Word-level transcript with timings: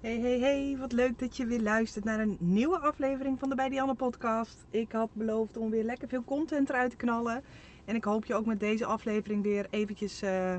Hey, 0.00 0.18
hey, 0.18 0.38
hey, 0.38 0.76
wat 0.78 0.92
leuk 0.92 1.18
dat 1.18 1.36
je 1.36 1.46
weer 1.46 1.60
luistert 1.60 2.04
naar 2.04 2.20
een 2.20 2.36
nieuwe 2.38 2.78
aflevering 2.78 3.38
van 3.38 3.48
de 3.48 3.54
Bij 3.54 3.94
podcast. 3.96 4.66
Ik 4.70 4.92
had 4.92 5.08
beloofd 5.12 5.56
om 5.56 5.70
weer 5.70 5.84
lekker 5.84 6.08
veel 6.08 6.24
content 6.24 6.68
eruit 6.68 6.90
te 6.90 6.96
knallen. 6.96 7.42
En 7.84 7.94
ik 7.94 8.04
hoop 8.04 8.24
je 8.24 8.34
ook 8.34 8.46
met 8.46 8.60
deze 8.60 8.84
aflevering 8.84 9.42
weer 9.42 9.66
eventjes, 9.70 10.22
uh, 10.22 10.56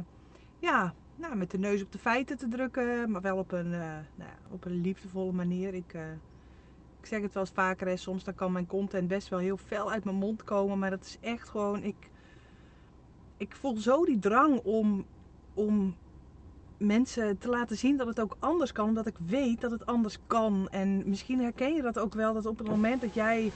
ja, 0.60 0.94
nou, 1.16 1.36
met 1.36 1.52
de 1.52 1.58
neus 1.58 1.84
op 1.84 1.92
de 1.92 1.98
feiten 1.98 2.38
te 2.38 2.48
drukken. 2.48 3.12
Maar 3.12 3.22
wel 3.22 3.38
op 3.38 3.52
een, 3.52 3.72
uh, 3.72 3.98
nou 4.16 4.32
op 4.52 4.66
een 4.66 4.82
liefdevolle 4.82 5.32
manier. 5.32 5.74
Ik, 5.74 5.94
uh, 5.94 6.12
ik 7.00 7.06
zeg 7.06 7.22
het 7.22 7.34
wel 7.34 7.44
eens 7.44 7.52
vaker, 7.52 7.98
soms 7.98 8.24
dan 8.24 8.36
kan 8.36 8.52
mijn 8.52 8.68
content 8.68 9.08
best 9.08 9.30
wel 9.30 9.40
heel 9.40 9.58
fel 9.58 9.92
uit 9.92 10.04
mijn 10.04 10.16
mond 10.16 10.44
komen. 10.44 10.80
Maar 10.80 10.90
dat 10.90 11.06
is 11.06 11.18
echt 11.22 11.50
gewoon, 11.50 11.84
ik, 11.84 12.10
ik 13.38 13.56
voel 13.56 13.78
zo 13.78 14.06
die 14.06 14.20
drang 14.20 14.60
om, 14.64 15.06
om 15.54 15.96
mensen 16.82 17.38
te 17.38 17.50
laten 17.50 17.78
zien 17.78 17.98
dat 17.98 18.08
het 18.08 18.20
ook 18.20 18.36
anders 18.40 18.72
kan. 18.72 18.88
Omdat 18.88 19.08
ik 19.08 19.16
weet 19.26 19.62
dat 19.62 19.72
het 19.72 19.86
anders 19.86 20.18
kan. 20.28 20.68
En 20.72 21.10
misschien 21.10 21.40
herken 21.40 21.74
je 21.74 21.82
dat 21.82 22.00
ook 22.00 22.14
wel. 22.14 22.34
Dat 22.34 22.46
op 22.46 22.58
het 22.58 22.68
moment 22.68 23.02
dat 23.02 23.14
jij 23.14 23.52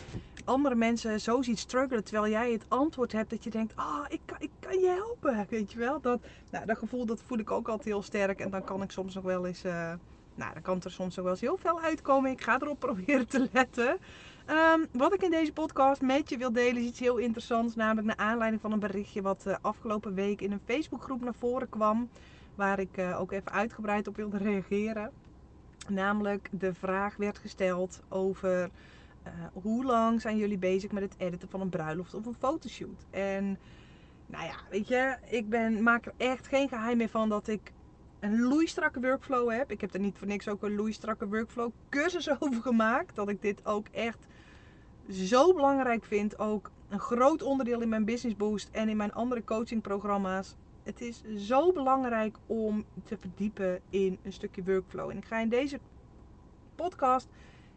andere 0.45 0.75
mensen 0.75 1.21
zo 1.21 1.41
ziet 1.41 1.59
struggelen. 1.59 2.03
Terwijl 2.03 2.31
jij 2.31 2.51
het 2.51 2.65
antwoord 2.67 3.11
hebt. 3.11 3.29
Dat 3.29 3.43
je 3.43 3.49
denkt. 3.49 3.75
Ah, 3.75 3.85
oh, 3.85 4.05
ik, 4.07 4.21
kan, 4.25 4.37
ik 4.39 4.51
kan 4.59 4.79
je 4.79 4.87
helpen. 4.87 5.45
Weet 5.49 5.71
je 5.71 5.79
wel. 5.79 6.01
Dat, 6.01 6.19
nou, 6.51 6.65
dat 6.65 6.77
gevoel 6.77 7.05
dat 7.05 7.21
voel 7.25 7.37
ik 7.39 7.51
ook 7.51 7.67
altijd 7.67 7.87
heel 7.87 8.01
sterk. 8.01 8.39
En 8.39 8.49
dan 8.49 8.63
kan 8.63 8.81
ik 8.81 8.91
soms 8.91 9.13
nog 9.13 9.23
wel 9.23 9.45
eens. 9.45 9.65
Uh, 9.65 9.93
nou, 10.35 10.53
dan 10.53 10.61
kan 10.61 10.81
er 10.83 10.91
soms 10.91 11.15
nog 11.15 11.23
wel 11.23 11.33
eens 11.33 11.41
heel 11.41 11.57
veel 11.57 11.81
uitkomen. 11.81 12.31
Ik 12.31 12.41
ga 12.41 12.59
erop 12.61 12.79
proberen 12.87 13.27
te 13.27 13.49
letten. 13.51 13.97
Um, 14.49 14.87
wat 14.91 15.13
ik 15.13 15.21
in 15.21 15.31
deze 15.31 15.53
podcast 15.53 16.01
met 16.01 16.29
je 16.29 16.37
wil 16.37 16.51
delen 16.51 16.81
is 16.81 16.87
iets 16.87 16.99
heel 16.99 17.17
interessants. 17.17 17.75
Namelijk 17.75 18.07
naar 18.07 18.27
aanleiding 18.27 18.61
van 18.61 18.71
een 18.71 18.79
berichtje 18.79 19.21
wat 19.21 19.43
uh, 19.47 19.55
afgelopen 19.61 20.13
week 20.13 20.41
in 20.41 20.51
een 20.51 20.61
Facebookgroep 20.65 21.21
naar 21.21 21.33
voren 21.33 21.69
kwam 21.69 22.09
waar 22.55 22.79
ik 22.79 22.97
uh, 22.97 23.19
ook 23.19 23.31
even 23.31 23.51
uitgebreid 23.51 24.07
op 24.07 24.15
wilde 24.15 24.37
reageren. 24.37 25.11
Namelijk 25.87 26.49
de 26.51 26.73
vraag 26.73 27.15
werd 27.15 27.37
gesteld 27.37 28.01
over 28.09 28.69
uh, 29.27 29.31
hoe 29.53 29.85
lang 29.85 30.21
zijn 30.21 30.37
jullie 30.37 30.57
bezig 30.57 30.91
met 30.91 31.03
het 31.03 31.15
editen 31.17 31.49
van 31.49 31.61
een 31.61 31.69
bruiloft 31.69 32.13
of 32.13 32.25
een 32.25 32.35
fotoshoot? 32.39 33.05
En 33.09 33.57
nou 34.25 34.45
ja, 34.45 34.55
weet 34.69 34.87
je, 34.87 35.15
ik 35.29 35.49
ben, 35.49 35.83
maak 35.83 36.05
er 36.05 36.13
echt 36.17 36.47
geen 36.47 36.67
geheim 36.67 36.97
meer 36.97 37.09
van 37.09 37.29
dat 37.29 37.47
ik 37.47 37.71
een 38.19 38.41
loeistrakke 38.41 38.99
workflow 38.99 39.51
heb. 39.51 39.71
Ik 39.71 39.81
heb 39.81 39.93
er 39.93 39.99
niet 39.99 40.17
voor 40.17 40.27
niks 40.27 40.47
ook 40.47 40.63
een 40.63 40.75
loeistrakke 40.75 41.27
workflow 41.27 41.71
cursus 41.89 42.29
over 42.39 42.61
gemaakt. 42.61 43.15
Dat 43.15 43.29
ik 43.29 43.41
dit 43.41 43.65
ook 43.65 43.87
echt 43.87 44.27
zo 45.09 45.53
belangrijk 45.53 46.05
vind. 46.05 46.39
Ook 46.39 46.71
een 46.89 46.99
groot 46.99 47.41
onderdeel 47.41 47.81
in 47.81 47.89
mijn 47.89 48.05
Business 48.05 48.37
Boost 48.37 48.69
en 48.71 48.89
in 48.89 48.97
mijn 48.97 49.13
andere 49.13 49.43
coachingprogramma's 49.43 50.55
het 50.85 51.01
is 51.01 51.23
zo 51.37 51.71
belangrijk 51.71 52.37
om 52.45 52.85
te 53.03 53.17
verdiepen 53.17 53.81
in 53.89 54.19
een 54.23 54.33
stukje 54.33 54.63
workflow. 54.63 55.09
En 55.09 55.17
ik 55.17 55.25
ga 55.25 55.39
in 55.39 55.49
deze 55.49 55.79
podcast 56.75 57.27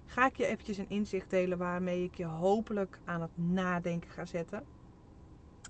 ga 0.05 0.27
ik 0.27 0.37
je 0.37 0.47
eventjes 0.47 0.79
een 0.79 0.89
inzicht 0.89 1.31
delen 1.31 1.59
waarmee 1.59 2.05
ik 2.05 2.15
je 2.15 2.25
hopelijk 2.25 2.99
aan 3.05 3.21
het 3.21 3.31
nadenken 3.35 4.11
ga 4.11 4.25
zetten. 4.25 4.65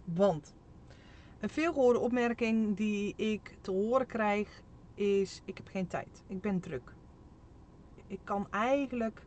Want 0.04 0.54
een 1.40 1.48
veelgehoorde 1.48 1.98
opmerking 1.98 2.76
die 2.76 3.14
ik 3.16 3.56
te 3.60 3.70
horen 3.70 4.06
krijg 4.06 4.62
is: 4.94 5.42
ik 5.44 5.56
heb 5.56 5.68
geen 5.68 5.86
tijd. 5.86 6.22
Ik 6.26 6.40
ben 6.40 6.60
druk. 6.60 6.92
Ik 8.06 8.20
kan 8.24 8.46
eigenlijk, 8.50 9.22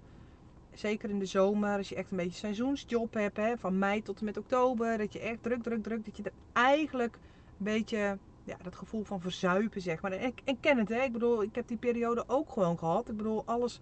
zeker 0.74 1.10
in 1.10 1.20
de 1.20 1.26
zomer, 1.26 1.78
als 1.78 1.90
je 1.90 1.96
echt 1.96 2.12
een 2.12 2.18
beetje 2.18 2.38
seizoensjob 2.38 3.14
hebt, 3.14 3.38
hè, 3.38 3.58
van 3.58 3.80
mei 3.80 4.02
tot 4.02 4.20
en 4.20 4.26
met 4.26 4.38
oktober, 4.38 4.98
dat 4.98 5.14
je 5.14 5.20
echt 5.20 5.44
druk, 5.44 5.64
druk, 5.64 5.84
druk, 5.84 6.06
dat 6.06 6.18
je 6.18 6.24
er 6.24 6.34
eigenlijk 6.54 7.18
beetje 7.64 8.18
ja, 8.44 8.58
dat 8.62 8.76
gevoel 8.76 9.04
van 9.04 9.22
verzuipen, 9.22 9.82
zeg 9.82 10.02
maar. 10.02 10.12
En 10.12 10.34
ik, 10.44 10.58
ken 10.60 10.78
het, 10.78 10.90
hè. 10.90 11.02
Ik 11.02 11.12
bedoel, 11.12 11.44
ik 11.44 11.56
heb 11.56 11.68
die 11.68 11.78
periode 11.78 12.24
ook 12.28 12.52
gewoon 12.52 12.78
gehad. 12.78 13.10
Ik 13.10 13.18
bedoel, 13.18 13.44
alles 13.46 13.80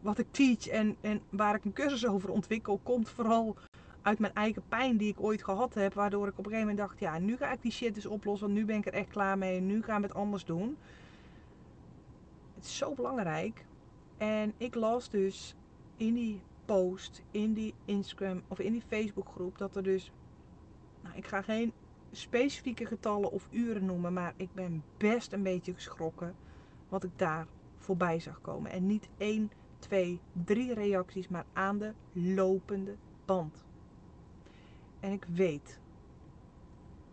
wat 0.00 0.18
ik 0.18 0.26
teach 0.30 0.68
en, 0.68 0.96
en 1.00 1.20
waar 1.28 1.54
ik 1.54 1.64
een 1.64 1.72
cursus 1.72 2.06
over 2.06 2.30
ontwikkel, 2.30 2.80
komt 2.82 3.08
vooral 3.08 3.56
uit 4.02 4.18
mijn 4.18 4.34
eigen 4.34 4.62
pijn 4.68 4.96
die 4.96 5.08
ik 5.08 5.20
ooit 5.20 5.44
gehad 5.44 5.74
heb. 5.74 5.94
Waardoor 5.94 6.26
ik 6.26 6.38
op 6.38 6.46
een 6.46 6.50
gegeven 6.50 6.68
moment 6.68 6.88
dacht, 6.88 7.00
ja, 7.00 7.18
nu 7.18 7.36
ga 7.36 7.52
ik 7.52 7.62
die 7.62 7.72
shit 7.72 7.94
dus 7.94 8.06
oplossen. 8.06 8.46
Want 8.46 8.58
nu 8.58 8.64
ben 8.64 8.76
ik 8.76 8.86
er 8.86 8.92
echt 8.92 9.08
klaar 9.08 9.38
mee. 9.38 9.60
Nu 9.60 9.82
gaan 9.82 10.00
we 10.00 10.06
het 10.06 10.16
anders 10.16 10.44
doen. 10.44 10.76
Het 12.54 12.64
is 12.64 12.76
zo 12.76 12.94
belangrijk. 12.94 13.64
En 14.16 14.52
ik 14.56 14.74
las 14.74 15.10
dus 15.10 15.54
in 15.96 16.14
die 16.14 16.40
post, 16.64 17.22
in 17.30 17.52
die 17.52 17.74
Instagram 17.84 18.42
of 18.48 18.58
in 18.58 18.72
die 18.72 18.82
Facebookgroep, 18.88 19.58
dat 19.58 19.76
er 19.76 19.82
dus... 19.82 20.12
Nou, 21.02 21.16
ik 21.16 21.26
ga 21.26 21.42
geen 21.42 21.72
specifieke 22.12 22.86
getallen 22.86 23.30
of 23.30 23.48
uren 23.50 23.84
noemen, 23.84 24.12
maar 24.12 24.34
ik 24.36 24.52
ben 24.52 24.84
best 24.96 25.32
een 25.32 25.42
beetje 25.42 25.74
geschrokken 25.74 26.34
wat 26.88 27.04
ik 27.04 27.10
daar 27.16 27.46
voorbij 27.76 28.20
zag 28.20 28.40
komen. 28.40 28.70
En 28.70 28.86
niet 28.86 29.08
één, 29.16 29.50
twee, 29.78 30.20
drie 30.44 30.74
reacties, 30.74 31.28
maar 31.28 31.44
aan 31.52 31.78
de 31.78 31.92
lopende 32.12 32.96
band. 33.24 33.64
En 35.00 35.12
ik 35.12 35.24
weet 35.34 35.80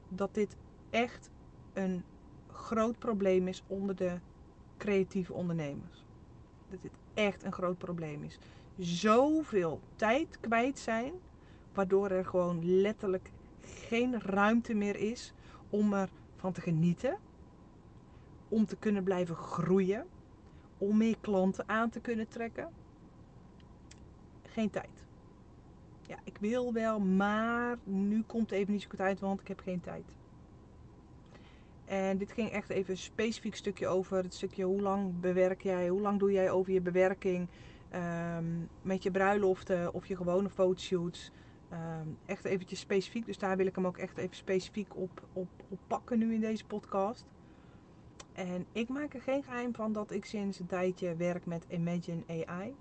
dat 0.09 0.33
dit 0.33 0.55
echt 0.89 1.29
een 1.73 2.03
groot 2.51 2.99
probleem 2.99 3.47
is 3.47 3.63
onder 3.67 3.95
de 3.95 4.19
creatieve 4.77 5.33
ondernemers. 5.33 6.05
Dat 6.69 6.81
dit 6.81 6.97
echt 7.13 7.43
een 7.43 7.53
groot 7.53 7.77
probleem 7.77 8.23
is. 8.23 8.39
Zoveel 8.77 9.79
tijd 9.95 10.39
kwijt 10.39 10.79
zijn, 10.79 11.13
waardoor 11.73 12.09
er 12.09 12.25
gewoon 12.25 12.81
letterlijk 12.81 13.31
geen 13.65 14.21
ruimte 14.21 14.73
meer 14.73 14.95
is 14.95 15.33
om 15.69 15.93
ervan 15.93 16.51
te 16.51 16.61
genieten, 16.61 17.17
om 18.49 18.65
te 18.65 18.75
kunnen 18.75 19.03
blijven 19.03 19.35
groeien, 19.35 20.05
om 20.77 20.97
meer 20.97 21.17
klanten 21.21 21.69
aan 21.69 21.89
te 21.89 21.99
kunnen 21.99 22.27
trekken. 22.27 22.69
Geen 24.43 24.69
tijd. 24.69 25.05
Ja, 26.07 26.17
ik 26.23 26.37
wil 26.37 26.73
wel, 26.73 26.99
maar 26.99 27.77
nu 27.83 28.23
komt 28.23 28.51
even 28.51 28.73
niet 28.73 28.81
zo 28.81 28.89
goed 28.89 29.01
uit, 29.01 29.19
want 29.19 29.41
ik 29.41 29.47
heb 29.47 29.59
geen 29.59 29.81
tijd. 29.81 30.15
En 31.85 32.17
dit 32.17 32.31
ging 32.31 32.49
echt 32.49 32.69
even 32.69 32.91
een 32.91 32.97
specifiek 32.97 33.55
stukje 33.55 33.87
over 33.87 34.17
het 34.17 34.33
stukje 34.33 34.63
hoe 34.63 34.81
lang 34.81 35.19
bewerk 35.19 35.61
jij, 35.61 35.87
hoe 35.87 36.01
lang 36.01 36.19
doe 36.19 36.31
jij 36.31 36.51
over 36.51 36.73
je 36.73 36.81
bewerking 36.81 37.47
um, 37.93 38.69
met 38.81 39.03
je 39.03 39.11
bruiloften 39.11 39.93
of 39.93 40.05
je 40.05 40.15
gewone 40.15 40.49
fotoshoots. 40.49 41.31
Ehm, 41.75 42.07
echt 42.25 42.45
eventjes 42.45 42.79
specifiek. 42.79 43.25
Dus 43.25 43.37
daar 43.37 43.57
wil 43.57 43.65
ik 43.65 43.75
hem 43.75 43.87
ook 43.87 43.97
echt 43.97 44.17
even 44.17 44.35
specifiek 44.35 44.95
op, 44.95 45.23
op, 45.33 45.47
op 45.69 45.79
pakken 45.87 46.19
nu 46.19 46.33
in 46.33 46.39
deze 46.39 46.65
podcast. 46.65 47.25
En 48.33 48.65
ik 48.71 48.89
maak 48.89 49.13
er 49.13 49.21
geen 49.21 49.43
geheim 49.43 49.73
van 49.75 49.93
dat 49.93 50.11
ik 50.11 50.25
sinds 50.25 50.59
een 50.59 50.65
tijdje 50.65 51.15
werk 51.15 51.45
met 51.45 51.65
Imagine 51.67 52.23
AI. 52.27 52.75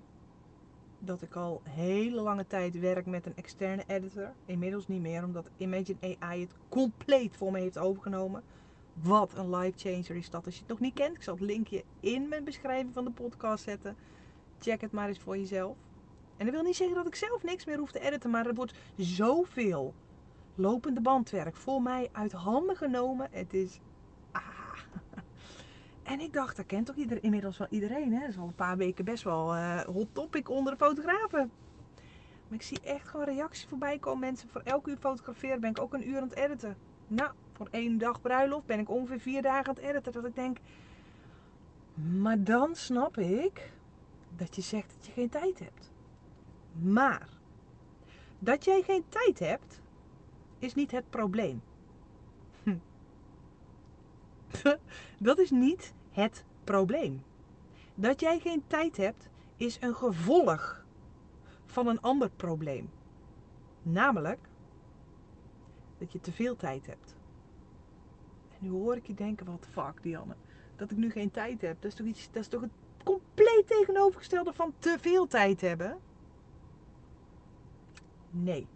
Dat 0.99 1.22
ik 1.22 1.34
al 1.34 1.60
hele 1.65 2.21
lange 2.21 2.47
tijd 2.47 2.78
werk 2.78 3.06
met 3.06 3.27
een 3.27 3.37
externe 3.37 3.84
editor. 3.87 4.32
Inmiddels 4.47 4.88
niet 4.88 5.00
meer, 5.00 5.25
omdat 5.25 5.50
Imagine 5.56 6.16
AI 6.19 6.41
het 6.41 6.55
compleet 6.69 7.37
voor 7.37 7.53
me 7.53 7.59
heeft 7.59 7.78
overgenomen. 7.78 8.43
Wat 8.93 9.34
een 9.34 9.56
life 9.56 9.78
changer 9.78 10.16
is 10.16 10.31
dat. 10.31 10.44
Als 10.44 10.55
je 10.55 10.61
het 10.61 10.71
nog 10.71 10.81
niet 10.81 10.94
kent, 10.94 11.16
ik 11.16 11.22
zal 11.22 11.34
het 11.34 11.43
linkje 11.43 11.84
in 12.00 12.28
mijn 12.28 12.44
beschrijving 12.44 12.94
van 12.94 13.05
de 13.05 13.11
podcast 13.11 13.65
zetten. 13.65 13.97
Check 14.59 14.81
het 14.81 14.93
maar 14.93 15.09
eens 15.09 15.19
voor 15.19 15.38
jezelf. 15.38 15.76
En 16.37 16.45
dat 16.45 16.55
wil 16.55 16.65
niet 16.65 16.77
zeggen 16.77 16.97
dat 16.97 17.06
ik 17.06 17.15
zelf 17.15 17.43
niks 17.43 17.65
meer 17.65 17.78
hoef 17.78 17.91
te 17.91 18.00
editen, 18.00 18.31
maar 18.31 18.47
er 18.47 18.55
wordt 18.55 18.75
zoveel 18.97 19.95
lopende 20.55 21.00
bandwerk 21.00 21.56
voor 21.56 21.83
mij 21.83 22.09
uit 22.12 22.33
handen 22.33 22.77
genomen. 22.77 23.28
Het 23.31 23.55
is. 23.55 23.81
Ah. 24.33 24.43
En 26.03 26.21
ik 26.21 26.33
dacht, 26.33 26.56
dat 26.56 26.67
kent 26.67 26.87
toch 26.87 26.97
ieder, 26.97 27.23
inmiddels 27.23 27.59
wel 27.59 27.67
iedereen. 27.71 28.12
Hè? 28.12 28.21
Dat 28.21 28.28
is 28.28 28.39
al 28.39 28.47
een 28.47 28.55
paar 28.55 28.77
weken 28.77 29.05
best 29.05 29.23
wel 29.23 29.56
uh, 29.56 29.81
hot 29.81 30.09
topic 30.12 30.50
onder 30.50 30.73
de 30.73 30.84
fotografen. 30.84 31.50
Maar 32.49 32.59
ik 32.59 32.62
zie 32.62 32.81
echt 32.81 33.09
gewoon 33.09 33.27
reacties 33.27 33.67
voorbij 33.69 33.99
komen. 33.99 34.21
Mensen, 34.21 34.49
voor 34.49 34.61
elke 34.61 34.91
uur 34.91 34.97
fotograferen 34.97 35.61
ben 35.61 35.71
ik 35.71 35.81
ook 35.81 35.94
een 35.94 36.09
uur 36.09 36.17
aan 36.17 36.28
het 36.28 36.37
editen. 36.37 36.77
Nou, 37.06 37.31
voor 37.53 37.69
één 37.71 37.99
dag 37.99 38.21
bruiloft 38.21 38.67
ben 38.67 38.78
ik 38.78 38.91
ongeveer 38.91 39.21
vier 39.21 39.43
dagen 39.43 39.69
aan 39.69 39.75
het 39.75 39.84
editen. 39.84 40.12
Dat 40.12 40.25
ik 40.25 40.34
denk, 40.34 40.59
maar 41.94 42.43
dan 42.44 42.75
snap 42.75 43.19
ik 43.19 43.73
dat 44.37 44.56
je 44.56 44.62
zegt 44.62 44.94
dat 44.97 45.06
je 45.06 45.12
geen 45.12 45.29
tijd 45.29 45.58
hebt. 45.58 45.93
Maar 46.82 47.29
dat 48.38 48.65
jij 48.65 48.82
geen 48.82 49.05
tijd 49.09 49.38
hebt, 49.38 49.81
is 50.59 50.75
niet 50.75 50.91
het 50.91 51.11
probleem. 51.11 51.62
Dat 55.19 55.38
is 55.38 55.50
niet 55.50 55.94
het 56.11 56.44
probleem. 56.65 57.23
Dat 57.94 58.21
jij 58.21 58.38
geen 58.38 58.65
tijd 58.67 58.97
hebt, 58.97 59.29
is 59.56 59.76
een 59.81 59.94
gevolg 59.94 60.85
van 61.67 61.87
een 61.87 62.00
ander 62.00 62.31
probleem. 62.31 62.91
Namelijk 63.82 64.49
dat 65.99 66.12
je 66.12 66.20
te 66.20 66.32
veel 66.32 66.56
tijd 66.56 66.87
hebt. 66.87 67.15
En 68.50 68.59
nu 68.59 68.70
hoor 68.70 68.97
ik 68.97 69.06
je 69.06 69.15
denken: 69.15 69.47
wat 69.47 69.67
fuck, 69.70 70.03
Dianne. 70.03 70.35
Dat 70.77 70.91
ik 70.91 70.97
nu 70.97 71.11
geen 71.11 71.31
tijd 71.31 71.61
heb. 71.61 71.82
Dat 71.82 71.91
is 71.91 71.97
toch, 71.97 72.06
iets, 72.06 72.29
dat 72.31 72.43
is 72.43 72.49
toch 72.49 72.61
het 72.61 72.70
compleet 73.05 73.65
tegenovergestelde 73.67 74.53
van 74.53 74.75
te 74.79 74.97
veel 75.00 75.27
tijd 75.27 75.61
hebben? 75.61 75.99
Nee. 78.34 78.66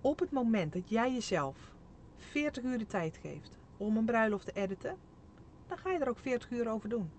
Op 0.00 0.18
het 0.18 0.30
moment 0.30 0.72
dat 0.72 0.88
jij 0.88 1.12
jezelf 1.12 1.74
40 2.16 2.62
uur 2.62 2.78
de 2.78 2.86
tijd 2.86 3.16
geeft 3.16 3.58
om 3.76 3.96
een 3.96 4.04
bruiloft 4.04 4.44
te 4.44 4.52
editen, 4.52 4.96
dan 5.66 5.78
ga 5.78 5.90
je 5.90 5.98
er 5.98 6.08
ook 6.08 6.18
40 6.18 6.50
uur 6.50 6.68
over 6.68 6.88
doen. 6.88 7.10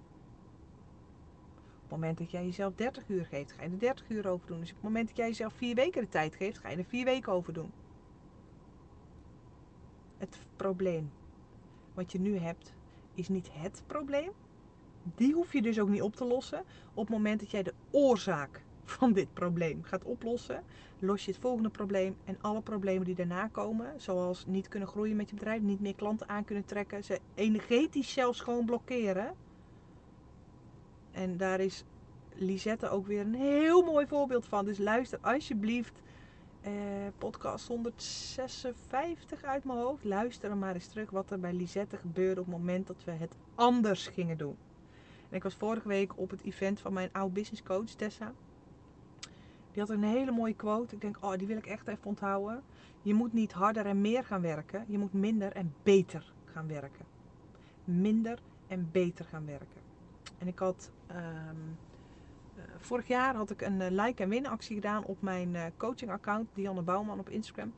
het 1.82 1.92
moment 1.92 2.18
dat 2.18 2.32
jij 2.32 2.46
jezelf 2.46 2.76
30 2.76 3.08
uur 3.08 3.26
geeft, 3.26 3.52
ga 3.52 3.64
je 3.64 3.70
er 3.70 3.80
30 3.80 4.10
uur 4.10 4.28
over 4.28 4.48
doen. 4.48 4.60
Dus 4.60 4.70
op 4.70 4.76
het 4.76 4.84
moment 4.84 5.08
dat 5.08 5.18
jij 5.18 5.28
jezelf 5.28 5.54
4 5.54 5.76
weken 5.76 6.02
de 6.02 6.10
tijd 6.10 6.36
geeft, 6.36 6.58
ga 6.58 6.70
je 6.70 6.78
er 6.78 6.86
4 6.86 7.06
weken 7.06 7.32
over 7.32 7.54
doen. 7.54 7.72
Het 10.18 10.40
probleem 10.56 11.12
wat 11.94 12.12
je 12.12 12.20
nu 12.20 12.38
hebt, 12.38 12.74
is 13.14 13.30
niet 13.30 13.50
het 13.52 13.84
probleem. 13.88 14.32
Die 15.16 15.34
hoef 15.34 15.54
je 15.54 15.62
dus 15.62 15.80
ook 15.80 15.90
niet 15.90 16.02
op 16.02 16.16
te 16.16 16.26
lossen. 16.26 16.64
Op 16.94 17.08
het 17.08 17.16
moment 17.16 17.40
dat 17.40 17.52
jij 17.52 17.64
de 17.64 17.74
oorzaak 17.92 18.64
van 18.98 19.14
dit 19.14 19.34
probleem 19.34 19.84
gaat 19.84 20.04
oplossen, 20.04 20.64
los 21.00 21.26
je 21.26 21.32
het 21.32 21.40
volgende 21.40 21.70
probleem 21.70 22.16
en 22.26 22.38
alle 22.42 22.62
problemen 22.62 23.06
die 23.06 23.16
daarna 23.16 23.48
komen, 23.48 23.94
zoals 23.98 24.46
niet 24.46 24.68
kunnen 24.68 24.88
groeien 24.88 25.16
met 25.16 25.30
je 25.30 25.36
bedrijf, 25.36 25.62
niet 25.62 25.80
meer 25.80 25.96
klanten 25.96 26.30
aan 26.30 26.46
kunnen 26.46 26.66
trekken, 26.66 27.04
ze 27.04 27.20
energetisch 27.36 28.14
zelfs 28.14 28.40
gewoon 28.40 28.66
blokkeren. 28.66 29.36
En 31.12 31.38
daar 31.38 31.60
is 31.60 31.84
Lisette 32.36 32.90
ook 32.90 33.08
weer 33.08 33.22
een 33.22 33.36
heel 33.36 33.82
mooi 33.82 34.08
voorbeeld 34.08 34.46
van. 34.46 34.66
Dus 34.66 34.78
luister 34.78 35.20
alsjeblieft 35.22 36.02
eh, 36.62 36.72
podcast 37.18 37.68
156 37.68 39.44
uit 39.44 39.64
mijn 39.64 39.80
hoofd. 39.80 40.04
Luister 40.04 40.58
maar 40.58 40.74
eens 40.74 40.88
terug 40.88 41.10
wat 41.10 41.32
er 41.32 41.40
bij 41.40 41.54
Lisette 41.54 41.98
gebeurde 41.98 42.42
op 42.42 42.48
het 42.48 42.56
moment 42.56 42.88
dat 42.88 43.04
we 43.04 43.12
het 43.12 43.36
anders 43.56 44.08
gingen 44.08 44.38
doen. 44.38 44.58
En 45.30 45.36
ik 45.36 45.44
was 45.44 45.56
vorige 45.56 45.88
week 45.88 46.18
op 46.18 46.30
het 46.30 46.44
event 46.44 46.80
van 46.80 46.94
mijn 46.94 47.10
oud 47.12 47.34
business 47.34 47.64
coach 47.64 47.90
Tessa. 47.90 48.34
Die 49.72 49.82
had 49.82 49.90
een 49.90 50.04
hele 50.04 50.32
mooie 50.32 50.56
quote. 50.56 50.96
Ik 50.96 51.02
denk, 51.02 51.18
oh, 51.22 51.34
die 51.34 51.48
wil 51.48 51.58
ik 51.58 51.66
echt 51.66 51.88
even 51.88 52.06
onthouden. 52.06 52.64
Je 53.02 53.14
moet 53.14 53.34
niet 53.34 53.52
harder 53.52 53.86
en 53.86 54.02
meer 54.02 54.24
gaan 54.24 54.42
werken. 54.42 54.86
Je 54.88 54.98
moet 54.98 55.14
minder 55.14 55.52
en 55.52 55.74
beter 55.84 56.34
gaan 56.46 56.68
werken. 56.68 57.06
Minder 57.84 58.40
en 58.68 58.90
beter 58.92 59.26
gaan 59.26 59.46
werken. 59.46 59.82
En 60.38 60.48
ik 60.48 60.60
had 60.60 60.92
ehm, 61.08 61.20
eh, 62.56 62.64
vorig 62.78 63.08
jaar 63.08 63.36
had 63.36 63.50
ik 63.50 63.62
een 63.62 63.80
uh, 63.80 63.88
like 63.90 64.24
en 64.24 64.30
win 64.30 64.48
actie 64.48 64.76
gedaan 64.76 65.06
op 65.06 65.22
mijn 65.22 65.54
uh, 65.54 65.64
coaching 65.78 66.12
account, 66.12 66.48
Dianne 66.54 66.82
Bouwman 66.82 67.20
op 67.20 67.30
Instagram. 67.30 67.74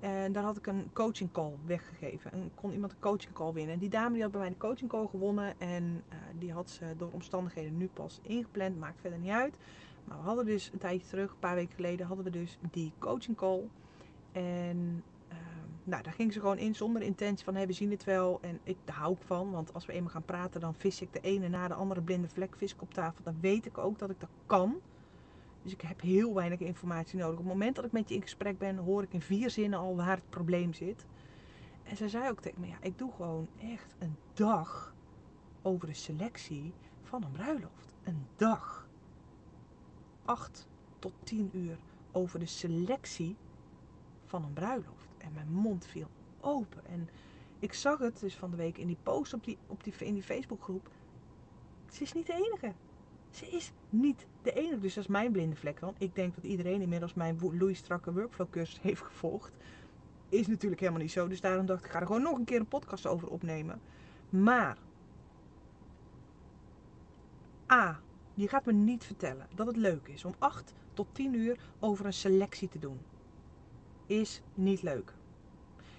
En 0.00 0.32
daar 0.32 0.42
had 0.42 0.56
ik 0.56 0.66
een 0.66 0.90
coaching 0.92 1.32
call 1.32 1.52
weggegeven. 1.66 2.32
En 2.32 2.50
kon 2.54 2.72
iemand 2.72 2.92
een 2.92 2.98
coaching 2.98 3.32
call 3.32 3.52
winnen. 3.52 3.74
En 3.74 3.80
die 3.80 3.88
dame 3.88 4.12
die 4.12 4.22
had 4.22 4.30
bij 4.30 4.40
mij 4.40 4.50
de 4.50 4.56
coaching 4.56 4.90
call 4.90 5.06
gewonnen. 5.06 5.60
En 5.60 6.04
die 6.38 6.52
had 6.52 6.70
ze 6.70 6.84
door 6.96 7.10
omstandigheden 7.12 7.76
nu 7.76 7.88
pas 7.92 8.20
ingepland. 8.22 8.78
Maakt 8.78 9.00
verder 9.00 9.18
niet 9.18 9.30
uit. 9.30 9.54
Maar 10.04 10.16
we 10.16 10.24
hadden 10.24 10.44
dus 10.44 10.70
een 10.72 10.78
tijdje 10.78 11.08
terug, 11.08 11.30
een 11.30 11.38
paar 11.38 11.54
weken 11.54 11.74
geleden, 11.74 12.06
hadden 12.06 12.24
we 12.24 12.30
dus 12.30 12.58
die 12.70 12.92
coaching 12.98 13.36
call. 13.36 13.68
En 14.32 15.02
nou, 15.84 16.02
daar 16.02 16.12
ging 16.12 16.32
ze 16.32 16.40
gewoon 16.40 16.58
in 16.58 16.74
zonder 16.74 17.02
intentie 17.02 17.44
van 17.44 17.54
hey, 17.54 17.66
we 17.66 17.72
zien 17.72 17.90
het 17.90 18.04
wel. 18.04 18.38
En 18.40 18.60
ik, 18.62 18.76
daar 18.84 18.96
hou 18.96 19.12
ik 19.12 19.22
van, 19.22 19.50
want 19.50 19.74
als 19.74 19.86
we 19.86 19.92
eenmaal 19.92 20.10
gaan 20.10 20.24
praten, 20.24 20.60
dan 20.60 20.74
vis 20.74 21.00
ik 21.00 21.12
de 21.12 21.20
ene 21.20 21.48
na 21.48 21.68
de 21.68 21.74
andere 21.74 22.00
blinde 22.00 22.28
vlek 22.28 22.56
vis 22.56 22.74
ik 22.74 22.82
op 22.82 22.94
tafel. 22.94 23.24
Dan 23.24 23.36
weet 23.40 23.66
ik 23.66 23.78
ook 23.78 23.98
dat 23.98 24.10
ik 24.10 24.20
dat 24.20 24.30
kan. 24.46 24.80
Dus 25.62 25.72
ik 25.72 25.80
heb 25.80 26.00
heel 26.00 26.34
weinig 26.34 26.58
informatie 26.58 27.18
nodig. 27.18 27.38
Op 27.38 27.44
het 27.44 27.52
moment 27.52 27.76
dat 27.76 27.84
ik 27.84 27.92
met 27.92 28.08
je 28.08 28.14
in 28.14 28.22
gesprek 28.22 28.58
ben, 28.58 28.76
hoor 28.76 29.02
ik 29.02 29.12
in 29.12 29.20
vier 29.20 29.50
zinnen 29.50 29.78
al 29.78 29.96
waar 29.96 30.16
het 30.16 30.30
probleem 30.30 30.72
zit. 30.72 31.06
En 31.82 31.96
ze 31.96 32.08
zei 32.08 32.30
ook 32.30 32.40
tegen 32.40 32.60
me, 32.60 32.66
ja, 32.66 32.76
ik 32.80 32.98
doe 32.98 33.12
gewoon 33.12 33.48
echt 33.60 33.94
een 33.98 34.16
dag 34.32 34.94
over 35.62 35.86
de 35.86 35.94
selectie 35.94 36.72
van 37.02 37.22
een 37.22 37.32
bruiloft. 37.32 37.94
Een 38.02 38.26
dag. 38.36 38.83
8 40.24 40.68
tot 40.98 41.12
10 41.22 41.50
uur 41.52 41.78
over 42.12 42.38
de 42.38 42.46
selectie 42.46 43.36
van 44.24 44.44
een 44.44 44.52
bruiloft. 44.52 45.08
En 45.18 45.32
mijn 45.32 45.52
mond 45.52 45.86
viel 45.86 46.08
open. 46.40 46.86
En 46.86 47.08
ik 47.58 47.72
zag 47.72 47.98
het 47.98 48.20
dus 48.20 48.34
van 48.34 48.50
de 48.50 48.56
week 48.56 48.78
in 48.78 48.86
die 48.86 48.98
post 49.02 49.34
op 49.34 49.44
die, 49.44 49.58
op 49.66 49.84
die, 49.84 49.94
in 49.98 50.14
die 50.14 50.22
Facebookgroep. 50.22 50.88
Ze 51.90 52.02
is 52.02 52.12
niet 52.12 52.26
de 52.26 52.32
enige. 52.32 52.72
Ze 53.30 53.46
is 53.46 53.72
niet 53.90 54.26
de 54.42 54.52
enige. 54.52 54.78
Dus 54.78 54.94
dat 54.94 55.04
is 55.04 55.10
mijn 55.10 55.32
blinde 55.32 55.56
vlek 55.56 55.80
dan. 55.80 55.94
Ik 55.98 56.14
denk 56.14 56.34
dat 56.34 56.44
iedereen 56.44 56.80
inmiddels 56.80 57.14
mijn 57.14 57.38
Louis 57.40 57.78
Strakke 57.78 58.12
workflow 58.12 58.50
cursus 58.50 58.80
heeft 58.88 59.02
gevolgd. 59.02 59.52
Is 60.28 60.46
natuurlijk 60.46 60.80
helemaal 60.80 61.02
niet 61.02 61.12
zo. 61.12 61.28
Dus 61.28 61.40
daarom 61.40 61.66
dacht 61.66 61.84
ik 61.84 61.90
ga 61.90 62.00
er 62.00 62.06
gewoon 62.06 62.22
nog 62.22 62.38
een 62.38 62.44
keer 62.44 62.60
een 62.60 62.66
podcast 62.66 63.06
over 63.06 63.28
opnemen. 63.28 63.80
Maar. 64.28 64.78
A. 67.70 68.00
Je 68.34 68.48
gaat 68.48 68.64
me 68.64 68.72
niet 68.72 69.04
vertellen 69.04 69.46
dat 69.54 69.66
het 69.66 69.76
leuk 69.76 70.08
is 70.08 70.24
om 70.24 70.34
8 70.38 70.72
tot 70.92 71.06
10 71.12 71.34
uur 71.34 71.58
over 71.78 72.06
een 72.06 72.12
selectie 72.12 72.68
te 72.68 72.78
doen 72.78 73.00
is 74.06 74.42
niet 74.54 74.82
leuk. 74.82 75.12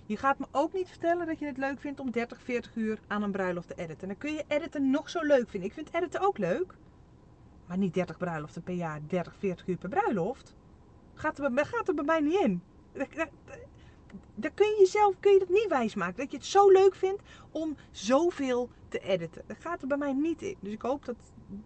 Je 0.05 0.17
gaat 0.17 0.39
me 0.39 0.45
ook 0.51 0.73
niet 0.73 0.87
vertellen 0.87 1.25
dat 1.27 1.39
je 1.39 1.45
het 1.45 1.57
leuk 1.57 1.79
vindt 1.79 1.99
om 1.99 2.11
30, 2.11 2.41
40 2.41 2.75
uur 2.75 2.99
aan 3.07 3.23
een 3.23 3.31
bruiloft 3.31 3.67
te 3.67 3.75
editen. 3.75 4.07
Dan 4.07 4.17
kun 4.17 4.33
je 4.33 4.43
editen 4.47 4.89
nog 4.89 5.09
zo 5.09 5.21
leuk 5.21 5.49
vinden. 5.49 5.69
Ik 5.69 5.75
vind 5.75 5.93
editen 5.93 6.21
ook 6.21 6.37
leuk. 6.37 6.75
Maar 7.65 7.77
niet 7.77 7.93
30 7.93 8.17
bruiloften 8.17 8.63
per 8.63 8.73
jaar, 8.73 9.01
30, 9.07 9.35
40 9.35 9.67
uur 9.67 9.77
per 9.77 9.89
bruiloft. 9.89 10.55
Gaat 11.13 11.39
er, 11.39 11.65
gaat 11.65 11.87
er 11.87 11.93
bij 11.93 12.03
mij 12.03 12.19
niet 12.19 12.39
in. 12.39 12.61
Daar 14.35 14.51
kun 14.51 14.67
je 14.67 14.75
jezelf 14.79 15.19
kun 15.19 15.33
je 15.33 15.39
dat 15.39 15.49
niet 15.49 15.67
wijsmaken. 15.67 16.17
Dat 16.17 16.31
je 16.31 16.37
het 16.37 16.45
zo 16.45 16.71
leuk 16.71 16.95
vindt 16.95 17.21
om 17.51 17.75
zoveel 17.91 18.69
te 18.87 18.99
editen. 18.99 19.43
Dat 19.47 19.57
gaat 19.59 19.81
er 19.81 19.87
bij 19.87 19.97
mij 19.97 20.13
niet 20.13 20.41
in. 20.41 20.55
Dus 20.59 20.73
ik 20.73 20.81
hoop 20.81 21.05
dat, 21.05 21.15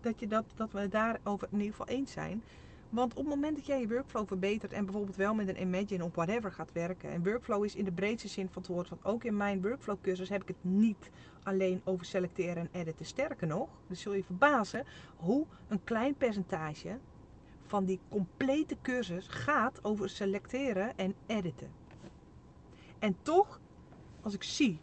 dat, 0.01 0.19
je 0.19 0.27
dat, 0.27 0.45
dat 0.55 0.71
we 0.71 0.87
daarover 0.87 1.47
in 1.51 1.57
ieder 1.57 1.75
geval 1.75 1.95
eens 1.95 2.11
zijn. 2.11 2.43
Want 2.89 3.11
op 3.11 3.17
het 3.17 3.35
moment 3.35 3.55
dat 3.55 3.65
jij 3.65 3.79
je 3.79 3.87
workflow 3.87 4.27
verbetert 4.27 4.73
en 4.73 4.85
bijvoorbeeld 4.85 5.15
wel 5.15 5.33
met 5.33 5.47
een 5.47 5.61
Imagine 5.61 6.03
of 6.03 6.15
whatever 6.15 6.51
gaat 6.51 6.71
werken. 6.71 7.09
En 7.09 7.23
workflow 7.23 7.65
is 7.65 7.75
in 7.75 7.85
de 7.85 7.91
breedste 7.91 8.27
zin 8.27 8.49
van 8.51 8.61
het 8.61 8.71
woord. 8.71 8.89
Want 8.89 9.05
ook 9.05 9.23
in 9.23 9.37
mijn 9.37 9.61
workflow 9.61 9.97
cursus 10.01 10.29
heb 10.29 10.41
ik 10.41 10.47
het 10.47 10.63
niet 10.63 11.09
alleen 11.43 11.81
over 11.83 12.05
selecteren 12.05 12.57
en 12.57 12.69
editen. 12.71 13.05
Sterker 13.05 13.47
nog, 13.47 13.69
dus 13.87 14.01
zul 14.01 14.13
je 14.13 14.23
verbazen 14.23 14.85
hoe 15.15 15.45
een 15.67 15.83
klein 15.83 16.15
percentage 16.15 16.97
van 17.65 17.85
die 17.85 17.99
complete 18.09 18.75
cursus 18.81 19.27
gaat 19.27 19.83
over 19.83 20.09
selecteren 20.09 20.97
en 20.97 21.15
editen. 21.25 21.71
En 22.99 23.15
toch, 23.21 23.59
als 24.21 24.33
ik 24.33 24.43
zie 24.43 24.79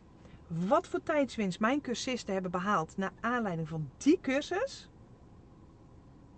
wat 0.47 0.87
voor 0.87 1.03
tijdswinst 1.03 1.61
mijn 1.61 1.81
cursisten 1.81 2.33
hebben 2.33 2.51
behaald 2.51 2.97
naar 2.97 3.13
aanleiding 3.21 3.69
van 3.69 3.91
die 3.97 4.19
cursus 4.21 4.89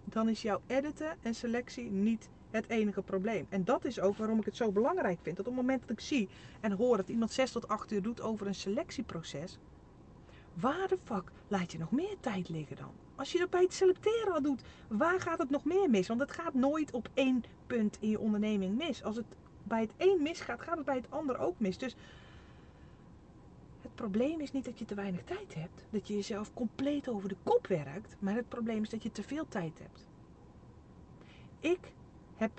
dan 0.04 0.28
is 0.28 0.42
jouw 0.42 0.60
editen 0.66 1.16
en 1.22 1.34
selectie 1.34 1.90
niet 1.90 2.28
het 2.50 2.68
enige 2.68 3.02
probleem. 3.02 3.46
En 3.48 3.64
dat 3.64 3.84
is 3.84 4.00
ook 4.00 4.16
waarom 4.16 4.38
ik 4.38 4.44
het 4.44 4.56
zo 4.56 4.72
belangrijk 4.72 5.18
vind. 5.22 5.36
Dat 5.36 5.46
op 5.46 5.52
het 5.56 5.60
moment 5.66 5.80
dat 5.80 5.90
ik 5.90 6.00
zie 6.00 6.28
en 6.60 6.72
hoor 6.72 6.96
dat 6.96 7.08
iemand 7.08 7.32
6 7.32 7.52
tot 7.52 7.68
8 7.68 7.92
uur 7.92 8.02
doet 8.02 8.20
over 8.20 8.46
een 8.46 8.54
selectieproces, 8.54 9.58
waar 10.54 10.88
de 10.88 10.98
fuck 11.04 11.32
laat 11.48 11.72
je 11.72 11.78
nog 11.78 11.90
meer 11.90 12.16
tijd 12.20 12.48
liggen 12.48 12.76
dan? 12.76 12.92
Als 13.14 13.32
je 13.32 13.38
dat 13.38 13.50
bij 13.50 13.62
het 13.62 13.72
selecteren 13.72 14.32
al 14.32 14.42
doet, 14.42 14.62
waar 14.88 15.20
gaat 15.20 15.38
het 15.38 15.50
nog 15.50 15.64
meer 15.64 15.90
mis? 15.90 16.08
Want 16.08 16.20
het 16.20 16.32
gaat 16.32 16.54
nooit 16.54 16.90
op 16.90 17.08
één 17.14 17.44
punt 17.66 17.96
in 18.00 18.08
je 18.08 18.18
onderneming 18.18 18.76
mis. 18.76 19.02
Als 19.02 19.16
het 19.16 19.26
bij 19.62 19.80
het 19.80 19.92
een 19.96 20.22
misgaat, 20.22 20.60
gaat 20.62 20.76
het 20.76 20.86
bij 20.86 20.96
het 20.96 21.10
ander 21.10 21.38
ook 21.38 21.58
mis. 21.58 21.78
Dus 21.78 21.96
probleem 23.98 24.40
is 24.40 24.52
niet 24.52 24.64
dat 24.64 24.78
je 24.78 24.84
te 24.84 24.94
weinig 24.94 25.24
tijd 25.24 25.54
hebt, 25.54 25.84
dat 25.90 26.08
je 26.08 26.14
jezelf 26.14 26.54
compleet 26.54 27.08
over 27.08 27.28
de 27.28 27.36
kop 27.42 27.66
werkt, 27.66 28.16
maar 28.18 28.34
het 28.34 28.48
probleem 28.48 28.82
is 28.82 28.88
dat 28.88 29.02
je 29.02 29.10
te 29.10 29.22
veel 29.22 29.48
tijd 29.48 29.78
hebt. 29.78 30.06
Ik 31.60 31.92
heb 32.36 32.50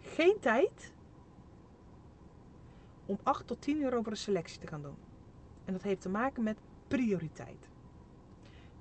geen 0.00 0.36
tijd 0.40 0.92
om 3.06 3.18
8 3.22 3.46
tot 3.46 3.60
10 3.60 3.80
uur 3.80 3.94
over 3.96 4.10
een 4.10 4.16
selectie 4.16 4.60
te 4.60 4.66
gaan 4.66 4.82
doen. 4.82 4.96
En 5.64 5.72
dat 5.72 5.82
heeft 5.82 6.00
te 6.00 6.08
maken 6.08 6.42
met 6.42 6.58
prioriteit. 6.88 7.68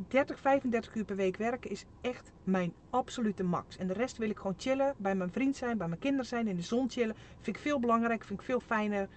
30, 0.07 0.39
35 0.39 0.95
uur 0.95 1.05
per 1.05 1.15
week 1.15 1.37
werken 1.37 1.69
is 1.69 1.85
echt 2.01 2.31
mijn 2.43 2.73
absolute 2.89 3.43
max. 3.43 3.77
En 3.77 3.87
de 3.87 3.93
rest 3.93 4.17
wil 4.17 4.29
ik 4.29 4.37
gewoon 4.37 4.55
chillen, 4.57 4.95
bij 4.97 5.15
mijn 5.15 5.31
vriend 5.31 5.55
zijn, 5.55 5.77
bij 5.77 5.87
mijn 5.87 5.99
kinderen 5.99 6.25
zijn, 6.25 6.47
in 6.47 6.55
de 6.55 6.61
zon 6.61 6.89
chillen. 6.89 7.15
Vind 7.39 7.55
ik 7.55 7.61
veel 7.61 7.79
belangrijk, 7.79 8.23
vind 8.23 8.39
ik 8.39 8.45
veel 8.45 8.59
fijner 8.59 9.09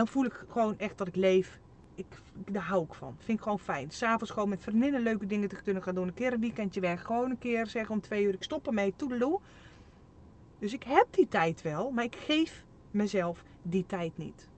dan 0.00 0.08
voel 0.08 0.24
ik 0.24 0.44
gewoon 0.48 0.78
echt 0.78 0.98
dat 0.98 1.06
ik 1.06 1.16
leef. 1.16 1.58
Ik, 2.00 2.22
daar 2.50 2.62
hou 2.62 2.84
ik 2.84 2.94
van. 2.94 3.14
Vind 3.18 3.38
ik 3.38 3.44
gewoon 3.44 3.58
fijn. 3.58 3.90
S'avonds 3.90 4.32
gewoon 4.32 4.48
met 4.48 4.62
vriendinnen 4.62 5.00
leuke 5.00 5.26
dingen 5.26 5.48
te 5.48 5.62
kunnen 5.62 5.82
gaan 5.82 5.94
doen. 5.94 6.06
Een 6.06 6.14
keer 6.14 6.32
een 6.32 6.40
weekendje 6.40 6.80
weg. 6.80 7.02
Gewoon 7.02 7.30
een 7.30 7.38
keer 7.38 7.66
zeggen 7.66 7.94
om 7.94 8.00
twee 8.00 8.24
uur 8.24 8.34
ik 8.34 8.42
stop 8.42 8.66
ermee. 8.66 8.92
Toedeloe. 8.96 9.40
Dus 10.58 10.72
ik 10.72 10.82
heb 10.82 11.06
die 11.10 11.28
tijd 11.28 11.62
wel. 11.62 11.90
Maar 11.90 12.04
ik 12.04 12.16
geef 12.16 12.64
mezelf 12.90 13.44
die 13.62 13.86
tijd 13.86 14.18
niet. 14.18 14.48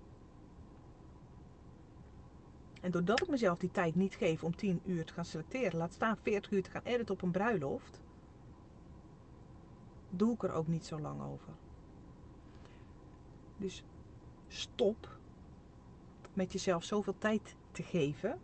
En 2.80 2.90
doordat 2.90 3.20
ik 3.20 3.28
mezelf 3.28 3.58
die 3.58 3.70
tijd 3.70 3.94
niet 3.94 4.14
geef 4.14 4.44
om 4.44 4.56
10 4.56 4.80
uur 4.84 5.04
te 5.04 5.12
gaan 5.12 5.24
selecteren, 5.24 5.78
laat 5.78 5.92
staan 5.92 6.16
40 6.22 6.50
uur 6.50 6.62
te 6.62 6.70
gaan 6.70 6.82
editen 6.84 7.14
op 7.14 7.22
een 7.22 7.30
bruiloft, 7.30 8.00
doe 10.10 10.34
ik 10.34 10.42
er 10.42 10.52
ook 10.52 10.66
niet 10.66 10.86
zo 10.86 11.00
lang 11.00 11.22
over. 11.22 11.52
Dus 13.56 13.84
stop 14.48 15.18
met 16.32 16.52
jezelf 16.52 16.84
zoveel 16.84 17.14
tijd 17.18 17.56
te 17.70 17.82
geven, 17.82 18.38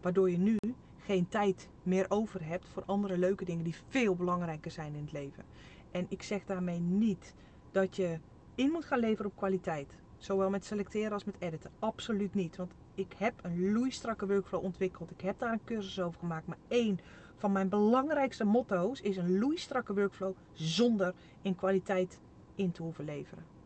waardoor 0.00 0.30
je 0.30 0.38
nu 0.38 0.56
geen 0.98 1.28
tijd 1.28 1.68
meer 1.82 2.06
over 2.08 2.46
hebt 2.46 2.68
voor 2.68 2.82
andere 2.86 3.18
leuke 3.18 3.44
dingen 3.44 3.64
die 3.64 3.76
veel 3.88 4.14
belangrijker 4.14 4.70
zijn 4.70 4.94
in 4.94 5.02
het 5.02 5.12
leven. 5.12 5.44
En 5.90 6.06
ik 6.08 6.22
zeg 6.22 6.44
daarmee 6.44 6.78
niet 6.78 7.34
dat 7.70 7.96
je 7.96 8.18
in 8.54 8.70
moet 8.70 8.84
gaan 8.84 8.98
leveren 8.98 9.30
op 9.30 9.36
kwaliteit. 9.36 9.96
Zowel 10.16 10.50
met 10.50 10.64
selecteren 10.64 11.12
als 11.12 11.24
met 11.24 11.36
editen. 11.38 11.70
Absoluut 11.78 12.34
niet. 12.34 12.56
Want 12.56 12.72
Ik 12.94 13.14
heb 13.16 13.34
een 13.42 13.72
loeistrakke 13.72 14.26
workflow 14.26 14.64
ontwikkeld. 14.64 15.10
Ik 15.10 15.20
heb 15.20 15.38
daar 15.38 15.52
een 15.52 15.64
cursus 15.64 16.00
over 16.00 16.18
gemaakt. 16.18 16.46
Maar 16.46 16.58
één 16.68 16.98
van 17.36 17.52
mijn 17.52 17.68
belangrijkste 17.68 18.44
motto's 18.44 19.00
is 19.00 19.16
een 19.16 19.38
loeistrakke 19.38 19.94
workflow 19.94 20.34
zonder 20.52 21.14
in 21.42 21.54
kwaliteit 21.54 22.20
in 22.54 22.72
te 22.72 22.82
hoeven 22.82 23.04
leveren. 23.04 23.57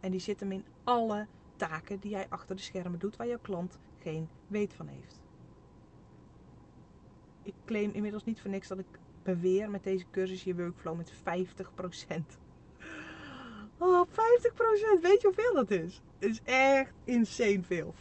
En 0.00 0.10
die 0.10 0.20
zit 0.20 0.40
hem 0.40 0.52
in 0.52 0.64
alle 0.84 1.26
taken 1.56 1.98
die 1.98 2.10
jij 2.10 2.26
achter 2.28 2.56
de 2.56 2.62
schermen 2.62 2.98
doet 2.98 3.16
waar 3.16 3.26
jouw 3.26 3.38
klant 3.38 3.78
geen 3.98 4.28
weet 4.46 4.74
van 4.74 4.86
heeft. 4.86 5.20
Ik 7.42 7.54
claim 7.64 7.90
inmiddels 7.92 8.24
niet 8.24 8.40
voor 8.40 8.50
niks 8.50 8.68
dat 8.68 8.78
ik 8.78 8.98
beweer 9.22 9.70
met 9.70 9.84
deze 9.84 10.04
cursus 10.10 10.44
je 10.44 10.54
workflow 10.54 10.96
met 10.96 11.12
50%. 11.12 12.38
Oh, 13.78 14.08
50%. 14.08 14.14
Weet 15.00 15.20
je 15.20 15.26
hoeveel 15.26 15.54
dat 15.54 15.70
is? 15.70 16.02
Het 16.18 16.30
is 16.30 16.40
echt 16.42 16.92
insane 17.04 17.62
veel. 17.62 17.94
50%. 17.94 18.00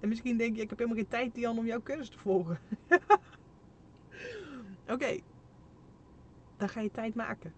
En 0.00 0.08
misschien 0.08 0.36
denk 0.36 0.56
je, 0.56 0.62
ik 0.62 0.68
heb 0.68 0.78
helemaal 0.78 0.98
geen 1.00 1.08
tijd, 1.08 1.34
Dian, 1.34 1.58
om 1.58 1.66
jouw 1.66 1.82
cursus 1.82 2.08
te 2.08 2.18
volgen. 2.18 2.58
Oké. 4.94 5.20
Dan 6.56 6.68
ga 6.68 6.80
je 6.80 6.90
tijd 6.90 7.14
maken. 7.14 7.52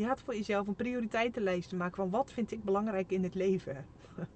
Je 0.00 0.06
gaat 0.06 0.22
voor 0.22 0.34
jezelf 0.34 0.66
een 0.66 0.74
prioriteitenlijst 0.74 1.72
maken 1.72 1.96
van 1.96 2.10
wat 2.10 2.32
vind 2.32 2.52
ik 2.52 2.64
belangrijk 2.64 3.10
in 3.10 3.22
het 3.22 3.34
leven. 3.34 3.86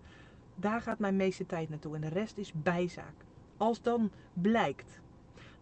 Daar 0.54 0.80
gaat 0.80 0.98
mijn 0.98 1.16
meeste 1.16 1.46
tijd 1.46 1.68
naartoe 1.68 1.94
en 1.94 2.00
de 2.00 2.08
rest 2.08 2.38
is 2.38 2.52
bijzaak. 2.52 3.14
Als 3.56 3.82
dan 3.82 4.10
blijkt 4.32 5.00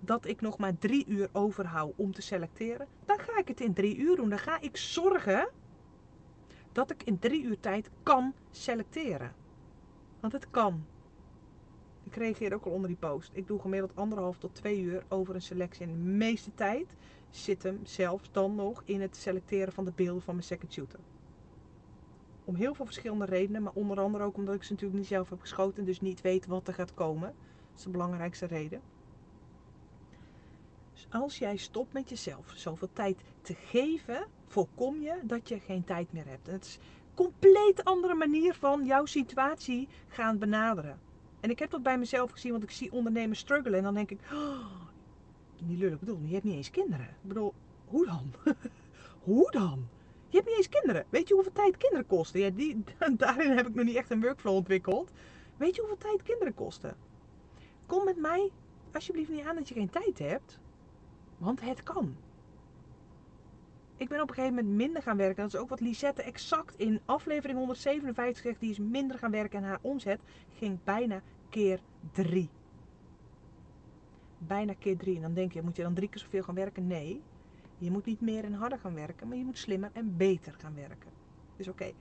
dat 0.00 0.26
ik 0.26 0.40
nog 0.40 0.58
maar 0.58 0.78
drie 0.78 1.06
uur 1.06 1.28
overhoud 1.32 1.92
om 1.96 2.12
te 2.12 2.22
selecteren, 2.22 2.86
dan 3.04 3.18
ga 3.18 3.38
ik 3.38 3.48
het 3.48 3.60
in 3.60 3.72
drie 3.72 3.96
uur 3.96 4.16
doen. 4.16 4.28
Dan 4.28 4.38
ga 4.38 4.60
ik 4.60 4.76
zorgen 4.76 5.48
dat 6.72 6.90
ik 6.90 7.02
in 7.02 7.18
drie 7.18 7.42
uur 7.42 7.60
tijd 7.60 7.90
kan 8.02 8.34
selecteren. 8.50 9.34
Want 10.20 10.32
het 10.32 10.50
kan. 10.50 10.84
Ik 12.04 12.16
reageer 12.16 12.54
ook 12.54 12.64
al 12.64 12.72
onder 12.72 12.88
die 12.88 12.98
post. 12.98 13.30
Ik 13.32 13.46
doe 13.46 13.60
gemiddeld 13.60 13.96
anderhalf 13.96 14.38
tot 14.38 14.54
twee 14.54 14.80
uur 14.80 15.04
over 15.08 15.34
een 15.34 15.42
selectie. 15.42 15.86
En 15.86 15.92
de 15.92 15.98
meeste 15.98 16.54
tijd 16.54 16.96
zit 17.30 17.62
hem 17.62 17.80
zelfs 17.82 18.28
dan 18.32 18.54
nog 18.54 18.82
in 18.84 19.00
het 19.00 19.16
selecteren 19.16 19.72
van 19.72 19.84
de 19.84 19.92
beelden 19.94 20.22
van 20.22 20.34
mijn 20.34 20.46
second 20.46 20.72
shooter. 20.72 20.98
Om 22.44 22.54
heel 22.54 22.74
veel 22.74 22.84
verschillende 22.84 23.24
redenen, 23.24 23.62
maar 23.62 23.72
onder 23.74 24.00
andere 24.00 24.24
ook 24.24 24.36
omdat 24.36 24.54
ik 24.54 24.62
ze 24.62 24.72
natuurlijk 24.72 24.98
niet 24.98 25.08
zelf 25.08 25.30
heb 25.30 25.40
geschoten 25.40 25.78
en 25.78 25.84
dus 25.84 26.00
niet 26.00 26.20
weet 26.20 26.46
wat 26.46 26.68
er 26.68 26.74
gaat 26.74 26.94
komen. 26.94 27.28
Dat 27.28 27.78
is 27.78 27.82
de 27.82 27.90
belangrijkste 27.90 28.46
reden. 28.46 28.80
Dus 30.92 31.06
als 31.10 31.38
jij 31.38 31.56
stopt 31.56 31.92
met 31.92 32.08
jezelf 32.08 32.52
zoveel 32.54 32.88
tijd 32.92 33.20
te 33.40 33.54
geven, 33.54 34.26
voorkom 34.46 35.00
je 35.00 35.18
dat 35.22 35.48
je 35.48 35.60
geen 35.60 35.84
tijd 35.84 36.12
meer 36.12 36.26
hebt. 36.26 36.46
Het 36.46 36.64
is 36.64 36.74
een 36.76 37.14
compleet 37.14 37.84
andere 37.84 38.14
manier 38.14 38.54
van 38.54 38.84
jouw 38.84 39.04
situatie 39.04 39.88
gaan 40.08 40.38
benaderen. 40.38 40.98
En 41.42 41.50
ik 41.50 41.58
heb 41.58 41.70
dat 41.70 41.82
bij 41.82 41.98
mezelf 41.98 42.30
gezien, 42.30 42.50
want 42.50 42.62
ik 42.62 42.70
zie 42.70 42.92
ondernemers 42.92 43.38
struggelen. 43.38 43.78
En 43.78 43.84
dan 43.84 43.94
denk 43.94 44.10
ik, 44.10 44.20
oh, 44.32 44.66
niet 45.58 45.78
lullig 45.78 45.98
bedoel, 45.98 46.18
je 46.24 46.32
hebt 46.32 46.44
niet 46.44 46.54
eens 46.54 46.70
kinderen. 46.70 47.06
Ik 47.06 47.28
bedoel, 47.28 47.54
hoe 47.84 48.06
dan? 48.06 48.32
hoe 49.28 49.50
dan? 49.50 49.88
Je 50.28 50.36
hebt 50.36 50.48
niet 50.48 50.56
eens 50.56 50.68
kinderen. 50.68 51.04
Weet 51.08 51.28
je 51.28 51.34
hoeveel 51.34 51.52
tijd 51.52 51.76
kinderen 51.76 52.06
kosten? 52.06 52.40
Ja, 52.40 52.50
die, 52.50 52.84
daarin 53.16 53.56
heb 53.56 53.66
ik 53.66 53.74
nog 53.74 53.84
niet 53.84 53.96
echt 53.96 54.10
een 54.10 54.20
workflow 54.20 54.54
ontwikkeld. 54.54 55.10
Weet 55.56 55.74
je 55.74 55.80
hoeveel 55.80 55.98
tijd 55.98 56.22
kinderen 56.22 56.54
kosten? 56.54 56.96
Kom 57.86 58.04
met 58.04 58.16
mij 58.16 58.50
alsjeblieft 58.92 59.30
niet 59.30 59.44
aan 59.44 59.56
dat 59.56 59.68
je 59.68 59.74
geen 59.74 59.90
tijd 59.90 60.18
hebt. 60.18 60.58
Want 61.38 61.60
het 61.60 61.82
kan. 61.82 62.16
Ik 64.02 64.08
ben 64.08 64.20
op 64.20 64.28
een 64.28 64.34
gegeven 64.34 64.54
moment 64.54 64.74
minder 64.74 65.02
gaan 65.02 65.16
werken. 65.16 65.42
Dat 65.42 65.54
is 65.54 65.60
ook 65.60 65.68
wat 65.68 65.80
Lisette 65.80 66.22
exact 66.22 66.78
in 66.78 67.00
aflevering 67.04 67.58
157 67.58 68.42
zegt. 68.42 68.60
Die 68.60 68.70
is 68.70 68.78
minder 68.78 69.18
gaan 69.18 69.30
werken 69.30 69.58
en 69.58 69.64
haar 69.64 69.78
omzet 69.80 70.20
ging 70.58 70.78
bijna 70.84 71.20
keer 71.48 71.80
drie. 72.12 72.48
Bijna 74.38 74.74
keer 74.78 74.96
drie. 74.96 75.16
En 75.16 75.22
dan 75.22 75.34
denk 75.34 75.52
je, 75.52 75.62
moet 75.62 75.76
je 75.76 75.82
dan 75.82 75.94
drie 75.94 76.08
keer 76.08 76.20
zoveel 76.20 76.42
gaan 76.42 76.54
werken? 76.54 76.86
Nee. 76.86 77.22
Je 77.78 77.90
moet 77.90 78.04
niet 78.04 78.20
meer 78.20 78.44
en 78.44 78.52
harder 78.52 78.78
gaan 78.78 78.94
werken, 78.94 79.28
maar 79.28 79.36
je 79.36 79.44
moet 79.44 79.58
slimmer 79.58 79.90
en 79.92 80.16
beter 80.16 80.54
gaan 80.58 80.74
werken. 80.74 81.10
Dus 81.56 81.68
oké. 81.68 81.92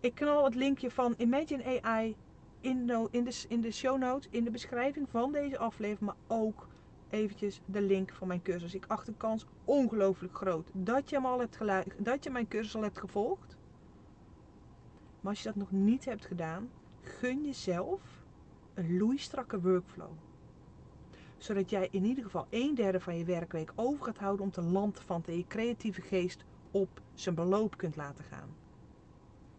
Ik 0.00 0.14
knal 0.14 0.44
het 0.44 0.54
linkje 0.54 0.90
van 0.90 1.14
Imagine 1.16 1.80
AI 1.82 2.16
in 2.60 2.86
de, 2.86 3.08
in, 3.10 3.24
de, 3.24 3.44
in 3.48 3.60
de 3.60 3.70
show 3.70 3.98
notes, 3.98 4.28
in 4.30 4.44
de 4.44 4.50
beschrijving 4.50 5.08
van 5.10 5.32
deze 5.32 5.58
aflevering, 5.58 6.00
maar 6.00 6.38
ook 6.38 6.68
eventjes 7.14 7.60
de 7.66 7.82
link 7.82 8.12
van 8.12 8.28
mijn 8.28 8.42
cursus. 8.42 8.74
Ik 8.74 8.84
acht 8.88 9.06
de 9.06 9.14
kans 9.16 9.46
ongelooflijk 9.64 10.36
groot 10.36 10.68
dat 10.72 11.10
je, 11.10 11.16
hem 11.16 11.26
al 11.26 11.38
hebt 11.38 11.58
dat 11.98 12.24
je 12.24 12.30
mijn 12.30 12.48
cursus 12.48 12.76
al 12.76 12.82
hebt 12.82 12.98
gevolgd. 12.98 13.56
Maar 15.20 15.32
als 15.32 15.42
je 15.42 15.48
dat 15.48 15.56
nog 15.56 15.70
niet 15.70 16.04
hebt 16.04 16.26
gedaan, 16.26 16.70
gun 17.00 17.44
jezelf 17.44 18.00
een 18.74 18.96
loeistrakke 18.96 19.60
workflow. 19.60 20.10
Zodat 21.36 21.70
jij 21.70 21.88
in 21.90 22.04
ieder 22.04 22.24
geval 22.24 22.46
een 22.50 22.74
derde 22.74 23.00
van 23.00 23.16
je 23.16 23.24
werkweek 23.24 23.72
over 23.74 24.04
gaat 24.04 24.18
houden 24.18 24.44
om 24.44 24.50
te 24.50 24.62
land 24.62 25.00
van 25.00 25.22
te 25.22 25.36
je 25.36 25.46
creatieve 25.46 26.00
geest 26.00 26.44
op 26.70 27.00
zijn 27.14 27.34
beloop 27.34 27.76
kunt 27.76 27.96
laten 27.96 28.24
gaan. 28.24 28.48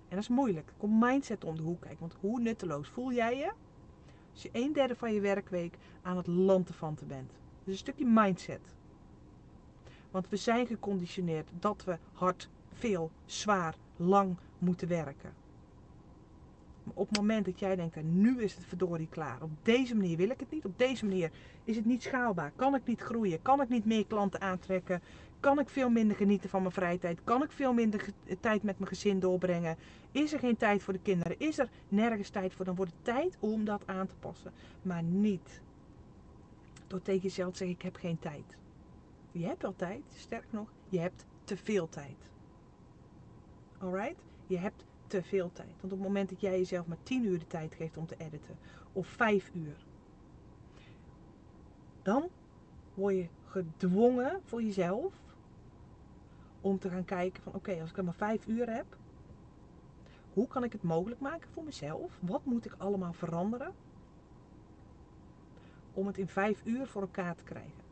En 0.07 0.15
dat 0.15 0.19
is 0.19 0.27
moeilijk. 0.27 0.73
Kom 0.77 0.99
mindset 0.99 1.43
om 1.43 1.55
de 1.55 1.61
hoek 1.61 1.81
kijken. 1.81 1.99
Want 1.99 2.15
hoe 2.19 2.39
nutteloos 2.39 2.89
voel 2.89 3.13
jij 3.13 3.37
je 3.37 3.51
als 4.31 4.41
je 4.41 4.49
een 4.51 4.73
derde 4.73 4.95
van 4.95 5.13
je 5.13 5.21
werkweek 5.21 5.77
aan 6.01 6.17
het 6.17 6.27
lanterfanten 6.27 7.07
bent? 7.07 7.31
Dus 7.65 7.73
een 7.73 7.79
stukje 7.79 8.05
mindset. 8.05 8.61
Want 10.11 10.29
we 10.29 10.35
zijn 10.35 10.67
geconditioneerd 10.67 11.49
dat 11.59 11.83
we 11.83 11.97
hard, 12.13 12.49
veel, 12.73 13.11
zwaar, 13.25 13.75
lang 13.95 14.35
moeten 14.57 14.87
werken. 14.87 15.33
Maar 16.83 16.93
op 16.95 17.07
het 17.07 17.17
moment 17.17 17.45
dat 17.45 17.59
jij 17.59 17.75
denkt, 17.75 18.03
nu 18.03 18.41
is 18.41 18.55
het 18.55 18.65
verdorie 18.65 19.07
klaar. 19.09 19.41
Op 19.41 19.49
deze 19.61 19.95
manier 19.95 20.17
wil 20.17 20.29
ik 20.29 20.39
het 20.39 20.51
niet. 20.51 20.65
Op 20.65 20.77
deze 20.77 21.05
manier 21.05 21.31
is 21.63 21.75
het 21.75 21.85
niet 21.85 22.03
schaalbaar. 22.03 22.51
Kan 22.55 22.75
ik 22.75 22.85
niet 22.85 23.01
groeien? 23.01 23.41
Kan 23.41 23.61
ik 23.61 23.69
niet 23.69 23.85
meer 23.85 24.05
klanten 24.05 24.41
aantrekken? 24.41 25.01
Kan 25.39 25.59
ik 25.59 25.69
veel 25.69 25.89
minder 25.89 26.15
genieten 26.17 26.49
van 26.49 26.61
mijn 26.61 26.73
vrije 26.73 26.99
tijd? 26.99 27.19
Kan 27.23 27.43
ik 27.43 27.51
veel 27.51 27.73
minder 27.73 28.05
tijd 28.39 28.63
met 28.63 28.79
mijn 28.79 28.89
gezin 28.89 29.19
doorbrengen? 29.19 29.77
Is 30.11 30.33
er 30.33 30.39
geen 30.39 30.57
tijd 30.57 30.83
voor 30.83 30.93
de 30.93 30.99
kinderen? 30.99 31.39
Is 31.39 31.59
er 31.59 31.69
nergens 31.87 32.29
tijd 32.29 32.53
voor? 32.53 32.65
Dan 32.65 32.75
wordt 32.75 32.91
het 32.91 33.03
tijd 33.15 33.37
om 33.39 33.65
dat 33.65 33.81
aan 33.85 34.07
te 34.07 34.15
passen. 34.19 34.51
Maar 34.81 35.03
niet 35.03 35.61
door 36.87 37.01
tegen 37.01 37.21
jezelf 37.21 37.51
te 37.51 37.57
zeggen: 37.57 37.75
Ik 37.75 37.81
heb 37.81 37.95
geen 37.95 38.19
tijd. 38.19 38.57
Je 39.31 39.45
hebt 39.45 39.61
wel 39.61 39.75
tijd, 39.75 40.03
sterk 40.15 40.45
nog, 40.49 40.71
je 40.89 40.99
hebt 40.99 41.25
te 41.43 41.57
veel 41.57 41.89
tijd. 41.89 42.29
Alright? 43.77 44.23
Je 44.47 44.57
hebt 44.57 44.85
te 45.07 45.23
veel 45.23 45.51
tijd. 45.51 45.69
Want 45.69 45.83
op 45.83 45.99
het 45.99 46.07
moment 46.07 46.29
dat 46.29 46.41
jij 46.41 46.57
jezelf 46.57 46.87
maar 46.87 47.03
10 47.03 47.25
uur 47.25 47.39
de 47.39 47.47
tijd 47.47 47.73
geeft 47.73 47.97
om 47.97 48.05
te 48.05 48.15
editen, 48.17 48.57
of 48.93 49.07
5 49.07 49.51
uur, 49.53 49.85
dan 52.01 52.29
word 52.93 53.15
je 53.15 53.27
gedwongen 53.45 54.41
voor 54.43 54.63
jezelf 54.63 55.13
om 56.61 56.79
te 56.79 56.89
gaan 56.89 57.05
kijken 57.05 57.43
van 57.43 57.53
oké, 57.53 57.81
als 57.81 57.91
ik 57.91 58.03
maar 58.03 58.13
5 58.13 58.47
uur 58.47 58.69
heb, 58.69 58.97
hoe 60.33 60.47
kan 60.47 60.63
ik 60.63 60.71
het 60.71 60.83
mogelijk 60.83 61.21
maken 61.21 61.49
voor 61.49 61.63
mezelf? 61.63 62.17
Wat 62.19 62.45
moet 62.45 62.65
ik 62.65 62.75
allemaal 62.77 63.13
veranderen 63.13 63.73
om 65.95 66.07
het 66.07 66.17
in 66.17 66.27
5 66.27 66.61
uur 66.63 66.87
voor 66.87 67.01
elkaar 67.01 67.35
te 67.35 67.43
krijgen? 67.43 67.83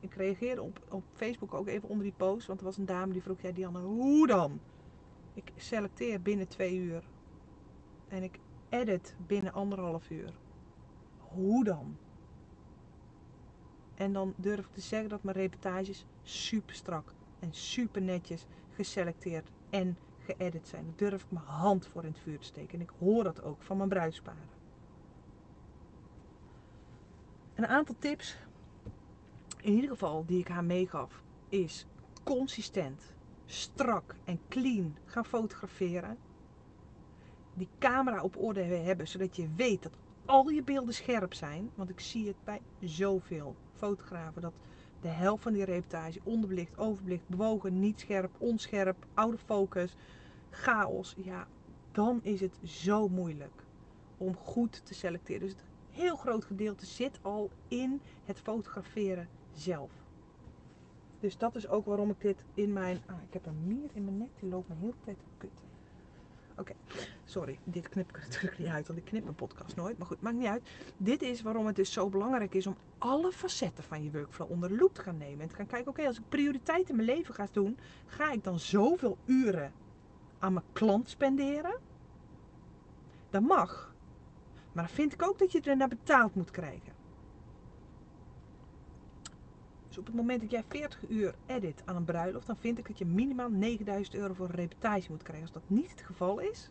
Ik 0.00 0.14
reageerde 0.14 0.62
op, 0.62 0.80
op 0.90 1.04
Facebook 1.12 1.54
ook 1.54 1.66
even 1.66 1.88
onder 1.88 2.04
die 2.04 2.14
post, 2.16 2.46
want 2.46 2.58
er 2.58 2.64
was 2.64 2.76
een 2.76 2.86
dame 2.86 3.12
die 3.12 3.22
vroeg, 3.22 3.40
ja 3.40 3.50
Dianne, 3.50 3.80
hoe 3.80 4.26
dan? 4.26 4.60
Ik 5.34 5.52
selecteer 5.56 6.22
binnen 6.22 6.48
2 6.48 6.76
uur 6.76 7.04
en 8.08 8.22
ik 8.22 8.38
edit 8.68 9.14
binnen 9.26 9.52
anderhalf 9.52 10.10
uur. 10.10 10.32
Hoe 11.18 11.64
dan? 11.64 11.96
En 13.94 14.12
dan 14.12 14.34
durf 14.36 14.66
ik 14.66 14.72
te 14.72 14.80
zeggen 14.80 15.08
dat 15.08 15.22
mijn 15.22 15.36
reportages 15.36 16.06
super 16.22 16.74
strak 16.74 17.14
en 17.38 17.52
super 17.52 18.02
netjes 18.02 18.46
geselecteerd 18.70 19.50
en 19.70 19.96
geëdit 20.18 20.68
zijn. 20.68 20.84
Daar 20.84 21.10
durf 21.10 21.22
ik 21.22 21.30
mijn 21.30 21.44
hand 21.44 21.86
voor 21.86 22.02
in 22.02 22.10
het 22.10 22.18
vuur 22.18 22.38
te 22.38 22.44
steken. 22.44 22.74
En 22.74 22.80
ik 22.80 22.92
hoor 22.98 23.24
dat 23.24 23.42
ook 23.42 23.62
van 23.62 23.76
mijn 23.76 23.88
bruidsparen. 23.88 24.55
Een 27.56 27.66
aantal 27.66 27.94
tips, 27.98 28.36
in 29.60 29.72
ieder 29.72 29.90
geval 29.90 30.24
die 30.26 30.38
ik 30.38 30.48
haar 30.48 30.64
meegaf, 30.64 31.22
is 31.48 31.86
consistent, 32.22 33.14
strak 33.46 34.14
en 34.24 34.40
clean 34.48 34.96
gaan 35.04 35.24
fotograferen. 35.24 36.18
Die 37.54 37.68
camera 37.78 38.22
op 38.22 38.36
orde 38.36 38.62
hebben, 38.62 39.08
zodat 39.08 39.36
je 39.36 39.48
weet 39.56 39.82
dat 39.82 39.92
al 40.24 40.48
je 40.48 40.62
beelden 40.62 40.94
scherp 40.94 41.34
zijn. 41.34 41.70
Want 41.74 41.90
ik 41.90 42.00
zie 42.00 42.26
het 42.26 42.36
bij 42.44 42.60
zoveel 42.80 43.56
fotografen 43.72 44.42
dat 44.42 44.54
de 45.00 45.08
helft 45.08 45.42
van 45.42 45.52
die 45.52 45.64
reportage 45.64 46.20
onderbelicht, 46.22 46.78
overbelicht, 46.78 47.28
bewogen, 47.28 47.80
niet 47.80 48.00
scherp, 48.00 48.30
onscherp, 48.38 49.06
oude 49.14 49.38
focus, 49.38 49.96
chaos. 50.50 51.14
Ja, 51.16 51.46
dan 51.92 52.20
is 52.22 52.40
het 52.40 52.58
zo 52.64 53.08
moeilijk 53.08 53.62
om 54.16 54.36
goed 54.36 54.86
te 54.86 54.94
selecteren. 54.94 55.40
Dus 55.40 55.56
heel 55.96 56.16
groot 56.16 56.44
gedeelte 56.44 56.86
zit 56.86 57.18
al 57.22 57.50
in 57.68 58.00
het 58.24 58.38
fotograferen 58.38 59.28
zelf. 59.52 59.90
Dus 61.20 61.38
dat 61.38 61.54
is 61.54 61.68
ook 61.68 61.86
waarom 61.86 62.10
ik 62.10 62.20
dit 62.20 62.44
in 62.54 62.72
mijn. 62.72 63.02
Ah, 63.06 63.16
ik 63.26 63.32
heb 63.32 63.46
een 63.46 63.66
mier 63.66 63.90
in 63.92 64.04
mijn 64.04 64.18
nek, 64.18 64.28
die 64.40 64.48
loopt 64.48 64.68
me 64.68 64.74
heel 64.80 64.94
tijd 65.04 65.18
kutten. 65.38 65.64
Oké, 66.58 66.72
sorry. 67.24 67.58
Dit 67.64 67.88
knip 67.88 68.08
ik 68.08 68.18
natuurlijk 68.26 68.58
niet 68.58 68.68
uit, 68.68 68.86
want 68.86 68.98
ik 68.98 69.04
knip 69.04 69.22
mijn 69.22 69.34
podcast 69.34 69.76
nooit. 69.76 69.98
Maar 69.98 70.06
goed, 70.06 70.20
maakt 70.20 70.36
niet 70.36 70.46
uit. 70.46 70.68
Dit 70.96 71.22
is 71.22 71.42
waarom 71.42 71.66
het 71.66 71.76
dus 71.76 71.92
zo 71.92 72.08
belangrijk 72.08 72.54
is 72.54 72.66
om 72.66 72.76
alle 72.98 73.32
facetten 73.32 73.84
van 73.84 74.02
je 74.02 74.10
workflow 74.10 74.50
onder 74.50 74.68
de 74.68 74.76
loep 74.76 74.94
te 74.94 75.00
gaan 75.00 75.16
nemen. 75.16 75.40
En 75.40 75.48
te 75.48 75.54
gaan 75.54 75.66
kijken, 75.66 75.90
oké, 75.90 76.06
als 76.06 76.18
ik 76.18 76.28
prioriteit 76.28 76.88
in 76.88 76.96
mijn 76.96 77.08
leven 77.08 77.34
ga 77.34 77.46
doen, 77.52 77.78
ga 78.06 78.30
ik 78.30 78.44
dan 78.44 78.58
zoveel 78.58 79.18
uren 79.24 79.72
aan 80.38 80.52
mijn 80.52 80.64
klant 80.72 81.08
spenderen? 81.08 81.78
Dat 83.30 83.42
mag. 83.42 83.94
Maar 84.76 84.84
dan 84.84 84.94
vind 84.94 85.12
ik 85.12 85.22
ook 85.22 85.38
dat 85.38 85.52
je 85.52 85.60
er 85.60 85.76
naar 85.76 85.88
betaald 85.88 86.34
moet 86.34 86.50
krijgen. 86.50 86.92
Dus 89.88 89.98
op 89.98 90.06
het 90.06 90.14
moment 90.14 90.40
dat 90.40 90.50
jij 90.50 90.64
40 90.68 91.08
uur 91.08 91.34
edit 91.46 91.82
aan 91.84 91.96
een 91.96 92.04
bruiloft, 92.04 92.46
dan 92.46 92.56
vind 92.56 92.78
ik 92.78 92.86
dat 92.86 92.98
je 92.98 93.06
minimaal 93.06 93.50
9000 93.50 94.16
euro 94.16 94.34
voor 94.34 94.48
een 94.48 94.54
reputatie 94.54 95.10
moet 95.10 95.22
krijgen. 95.22 95.44
Als 95.44 95.52
dat 95.52 95.62
niet 95.66 95.90
het 95.90 96.00
geval 96.00 96.38
is, 96.38 96.70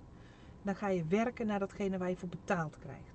dan 0.61 0.75
ga 0.75 0.87
je 0.87 1.05
werken 1.05 1.47
naar 1.47 1.59
datgene 1.59 1.97
waar 1.97 2.09
je 2.09 2.15
voor 2.15 2.29
betaald 2.29 2.77
krijgt. 2.79 3.13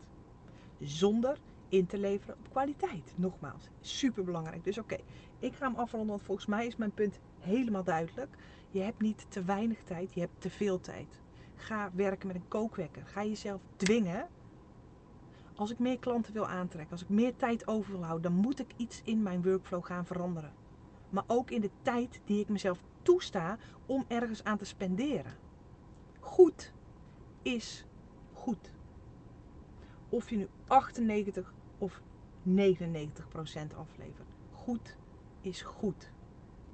Zonder 0.80 1.38
in 1.68 1.86
te 1.86 1.98
leveren 1.98 2.34
op 2.38 2.50
kwaliteit. 2.50 3.12
Nogmaals, 3.16 3.68
super 3.80 4.24
belangrijk. 4.24 4.64
Dus 4.64 4.78
oké, 4.78 4.96
ik 5.38 5.54
ga 5.54 5.66
hem 5.66 5.76
afronden, 5.76 6.10
want 6.10 6.22
volgens 6.22 6.46
mij 6.46 6.66
is 6.66 6.76
mijn 6.76 6.94
punt 6.94 7.18
helemaal 7.38 7.84
duidelijk. 7.84 8.36
Je 8.70 8.80
hebt 8.80 9.00
niet 9.00 9.26
te 9.28 9.44
weinig 9.44 9.82
tijd, 9.82 10.14
je 10.14 10.20
hebt 10.20 10.40
te 10.40 10.50
veel 10.50 10.80
tijd. 10.80 11.20
Ga 11.54 11.90
werken 11.94 12.26
met 12.26 12.36
een 12.36 12.48
kookwekker. 12.48 13.06
Ga 13.06 13.24
jezelf 13.24 13.60
dwingen 13.76 14.28
als 15.60 15.70
ik 15.70 15.78
meer 15.78 15.98
klanten 15.98 16.32
wil 16.32 16.46
aantrekken, 16.46 16.92
als 16.92 17.02
ik 17.02 17.08
meer 17.08 17.36
tijd 17.36 17.68
over 17.68 17.92
wil 17.92 18.04
houden, 18.04 18.32
dan 18.32 18.40
moet 18.40 18.58
ik 18.58 18.72
iets 18.76 19.02
in 19.04 19.22
mijn 19.22 19.42
workflow 19.42 19.84
gaan 19.84 20.06
veranderen. 20.06 20.52
Maar 21.10 21.24
ook 21.26 21.50
in 21.50 21.60
de 21.60 21.70
tijd 21.82 22.20
die 22.24 22.40
ik 22.40 22.48
mezelf 22.48 22.82
toesta 23.02 23.58
om 23.86 24.04
ergens 24.08 24.44
aan 24.44 24.58
te 24.58 24.64
spenderen. 24.64 25.36
Goed 26.20 26.72
is 27.42 27.84
goed. 28.32 28.72
Of 30.08 30.30
je 30.30 30.36
nu 30.36 30.48
98 30.66 31.54
of 31.78 32.02
99 32.42 33.28
procent 33.28 33.74
aflevert. 33.74 34.28
Goed 34.52 34.96
is 35.40 35.62
goed. 35.62 36.10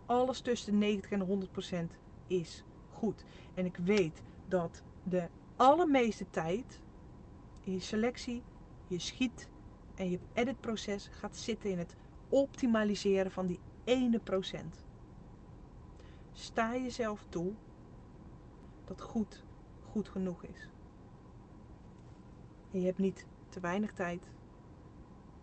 Alles 0.06 0.40
tussen 0.40 0.72
de 0.72 0.78
90 0.78 1.10
en 1.10 1.18
de 1.18 1.24
100 1.24 1.52
procent 1.52 1.96
is 2.26 2.64
goed. 2.90 3.24
En 3.54 3.64
ik 3.64 3.76
weet 3.76 4.22
dat 4.48 4.82
de 5.02 5.28
allermeeste 5.56 6.30
tijd 6.30 6.80
in 7.64 7.72
je 7.72 7.80
selectie 7.80 8.42
je 8.86 8.98
schiet 8.98 9.48
en 9.94 10.10
je 10.10 10.18
editproces 10.32 11.08
gaat 11.12 11.36
zitten 11.36 11.70
in 11.70 11.78
het 11.78 11.96
optimaliseren 12.28 13.30
van 13.30 13.46
die 13.46 13.60
ene 13.84 14.18
procent. 14.18 14.84
Sta 16.32 16.76
jezelf 16.76 17.24
toe 17.28 17.52
dat 18.84 19.00
goed 19.00 19.44
goed 19.96 20.08
genoeg 20.08 20.42
is. 20.44 20.68
Je 22.70 22.80
hebt 22.80 22.98
niet 22.98 23.26
te 23.48 23.60
weinig 23.60 23.92
tijd, 23.92 24.30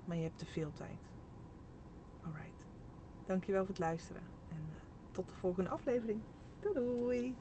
maar 0.06 0.18
je 0.18 0.24
hebt 0.24 0.38
te 0.38 0.46
veel 0.46 0.72
tijd. 0.74 1.12
Alright. 2.26 2.66
Dankjewel 3.26 3.60
voor 3.60 3.70
het 3.70 3.80
luisteren 3.80 4.22
en 4.50 4.66
uh, 4.70 4.76
tot 5.12 5.30
de 5.30 5.36
volgende 5.36 5.70
aflevering. 5.70 6.22
Doei 6.60 6.74
doei! 6.74 7.36